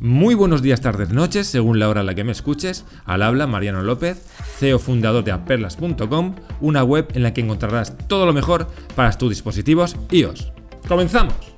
[0.00, 2.84] Muy buenos días, tardes, noches, según la hora en la que me escuches.
[3.04, 4.24] Al habla Mariano López,
[4.58, 9.30] CEO fundador de aperlas.com, una web en la que encontrarás todo lo mejor para tus
[9.30, 10.52] dispositivos iOS.
[10.88, 11.49] ¡Comenzamos!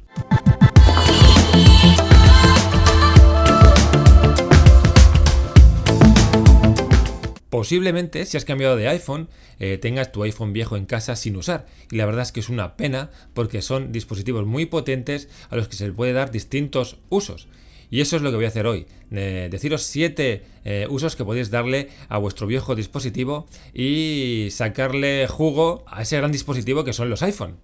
[7.62, 9.28] Posiblemente, si has cambiado de iPhone,
[9.60, 11.64] eh, tengas tu iPhone viejo en casa sin usar.
[11.92, 15.68] Y la verdad es que es una pena porque son dispositivos muy potentes a los
[15.68, 17.46] que se le puede dar distintos usos.
[17.88, 18.88] Y eso es lo que voy a hacer hoy.
[19.10, 26.02] deciros 7 eh, usos que podéis darle a vuestro viejo dispositivo y sacarle jugo a
[26.02, 27.58] ese gran dispositivo que son los iPhone.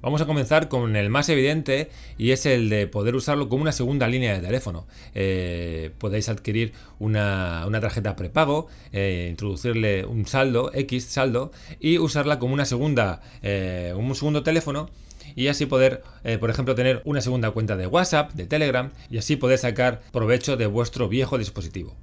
[0.00, 3.72] Vamos a comenzar con el más evidente y es el de poder usarlo como una
[3.72, 4.86] segunda línea de teléfono.
[5.14, 12.54] Eh, podéis adquirir una, tarjeta prepago, eh, introducirle un saldo, X saldo, y usarla como
[12.54, 14.88] una segunda, un segundo teléfono
[15.34, 19.18] y así poder, eh, por ejemplo, tener una segunda cuenta de WhatsApp, de Telegram y
[19.18, 21.96] así poder sacar provecho de vuestro viejo dispositivo.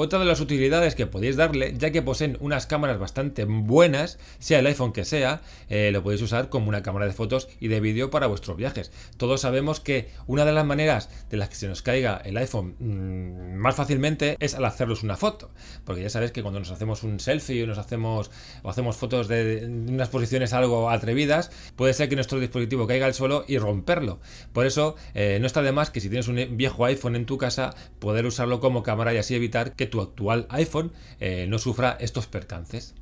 [0.00, 4.60] Otra de las utilidades que podéis darle, ya que poseen unas cámaras bastante buenas, sea
[4.60, 7.80] el iPhone que sea, eh, lo podéis usar como una cámara de fotos y de
[7.80, 8.92] vídeo para vuestros viajes.
[9.16, 12.76] Todos sabemos que una de las maneras de las que se nos caiga el iPhone
[12.78, 15.50] mm, más fácilmente es al hacernos una foto.
[15.84, 18.30] Porque ya sabéis que cuando nos hacemos un selfie o nos hacemos
[18.62, 23.14] o hacemos fotos de, unas posiciones algo atrevidas, puede ser que nuestro dispositivo caiga al
[23.14, 24.20] suelo y romperlo.
[24.52, 27.36] Por eso eh, no está de más que si tienes un viejo iPhone en tu
[27.36, 31.96] casa, poder usarlo como cámara y así evitar que tu actual iPhone eh, no sufra
[32.00, 32.94] estos percances.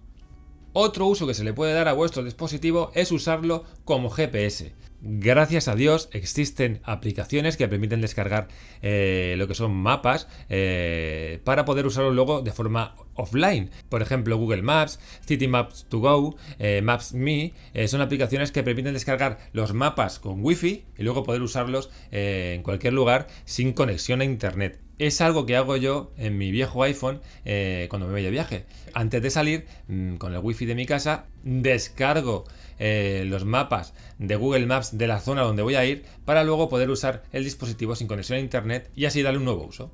[0.72, 4.74] Otro uso que se le puede dar a vuestro dispositivo es usarlo como GPS.
[5.00, 8.48] Gracias a Dios existen aplicaciones que permiten descargar
[8.83, 13.70] eh, lo que son mapas eh, para poder usarlo luego de forma offline.
[13.88, 16.36] Por ejemplo, Google Maps, City Maps to Go,
[16.83, 17.53] Maps Me,
[17.86, 22.92] son aplicaciones que permiten descargar los mapas con Wi-Fi y luego poder usarlos en cualquier
[22.92, 27.87] lugar sin conexión a Internet es algo que hago yo en mi viejo iPhone eh,
[27.91, 28.65] cuando me voy de viaje.
[28.94, 32.44] Antes de salir, mm, con el wifi de mi casa, descargo
[32.78, 36.69] eh, los mapas de Google Maps de la zona donde voy a ir para luego
[36.69, 39.91] poder usar el dispositivo sin conexión a internet y así darle un nuevo uso.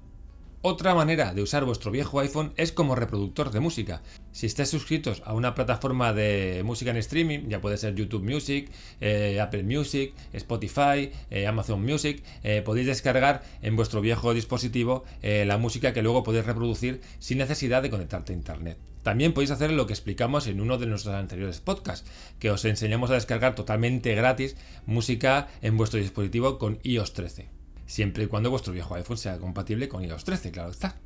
[0.64, 4.00] Otra manera de usar vuestro viejo iPhone es como reproductor de música.
[4.30, 8.70] Si estáis suscritos a una plataforma de música en streaming, ya puede ser YouTube Music,
[9.00, 15.58] eh, Apple Music, Spotify, eh, Amazon Music, eh, podéis descargar en vuestro viejo dispositivo la
[15.58, 18.78] música que luego podéis reproducir sin necesidad de conectarte a Internet.
[19.02, 22.08] También podéis hacer lo que explicamos en uno de nuestros anteriores podcasts,
[22.38, 24.56] que os enseñamos a descargar totalmente gratis
[24.86, 27.61] música en vuestro dispositivo con iOS 13
[27.92, 30.96] siempre y cuando vuestro viejo iPhone sea compatible con iOS 13, claro está.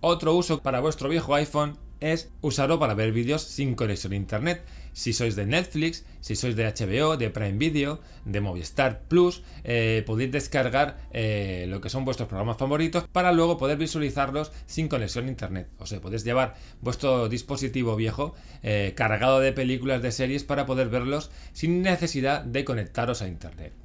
[0.00, 4.64] Otro uso para vuestro viejo iPhone es usarlo para ver vídeos sin conexión a internet.
[4.92, 10.04] Si sois de Netflix, si sois de HBO, de Prime Video, de Movistar Plus, eh,
[10.06, 15.24] podéis descargar eh, lo que son vuestros programas favoritos para luego poder visualizarlos sin conexión
[15.24, 15.68] a internet.
[15.78, 20.88] O sea, podéis llevar vuestro dispositivo viejo eh, cargado de películas, de series para poder
[20.88, 23.83] verlos sin necesidad de conectaros a internet.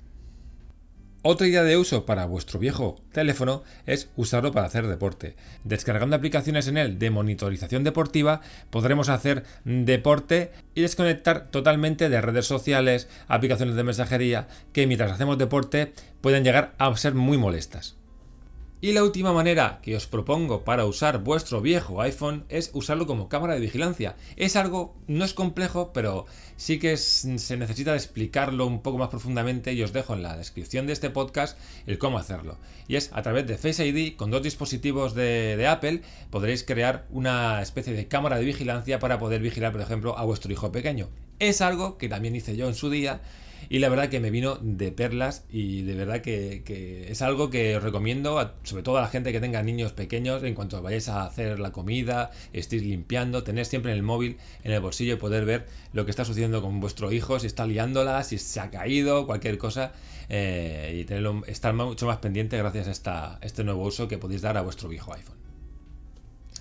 [1.22, 5.35] Otra idea de uso para vuestro viejo teléfono es usarlo para hacer deporte.
[5.66, 12.46] Descargando aplicaciones en él de monitorización deportiva, podremos hacer deporte y desconectar totalmente de redes
[12.46, 15.91] sociales, aplicaciones de mensajería, que mientras hacemos deporte
[16.22, 17.98] pueden llegar a ser muy molestas.
[18.81, 23.28] Y la última manera que os propongo para usar vuestro viejo iPhone es usarlo como
[23.28, 24.16] cámara de vigilancia.
[24.38, 29.73] Es algo, no es complejo, pero sí que se necesita explicarlo un poco más profundamente
[29.73, 32.57] y os dejo en la descripción de este podcast el cómo hacerlo.
[32.88, 37.61] Y es a través de Face ID, con dos dispositivos de, Apple, podréis crear una
[37.61, 41.09] especie de cámara de vigilancia para poder vigilar, por ejemplo, a vuestro hijo pequeño.
[41.40, 43.19] Es algo que también hice yo en su día
[43.70, 47.78] y la verdad que me vino de perlas y de verdad que, es algo que
[47.78, 51.25] os recomiendo, sobre todo a la gente que tenga niños pequeños, en cuanto vayáis a
[51.25, 55.46] hacer la comida, estéis limpiando, tener siempre en el móvil, en el bolsillo y poder
[55.46, 59.26] ver lo que está sucediendo con vuestro hijo, si está liándola, si se ha caído,
[59.26, 59.94] cualquier cosa,
[60.29, 64.41] eh, y tenerlo, estar mucho más pendiente gracias a esta, este nuevo uso que podéis
[64.41, 65.48] dar a vuestro viejo iPhone.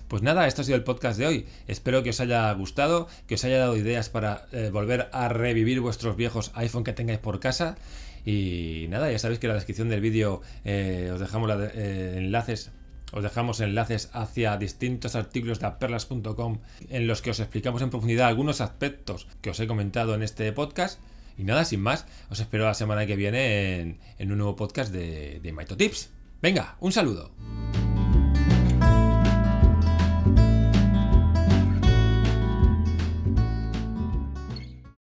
[0.08, 1.46] Pues nada, esto ha sido el podcast de hoy.
[1.66, 5.80] Espero que os haya gustado, que os haya dado ideas para eh, volver a revivir
[5.80, 7.76] vuestros viejos iPhone que tengáis por casa.
[8.24, 12.70] Y nada, ya sabéis que en la descripción del vídeo eh, os dejamos eh, enlaces.
[13.12, 16.58] Os dejamos enlaces hacia distintos artículos de aperlas.com
[16.88, 20.50] en los que os explicamos en profundidad algunos aspectos que os he comentado en este
[20.52, 21.00] podcast.
[21.36, 25.38] Y nada, sin más, os espero la semana que viene en, un nuevo podcast de,
[25.40, 26.10] de Tips.
[26.40, 27.57] Venga, un saludo.